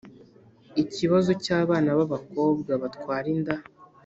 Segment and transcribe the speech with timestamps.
[0.81, 3.55] Ikibazo cy abana b abakobwa batwara inda